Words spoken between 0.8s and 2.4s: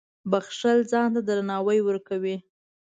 ځان ته درناوی ورکوي.